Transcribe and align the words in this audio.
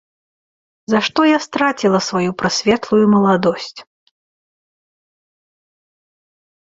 За 0.93 1.01
што 1.07 1.21
я 1.35 1.39
страціла 1.47 1.99
сваю 2.07 2.31
прасветлую 2.41 3.01
маладосць? 3.13 3.85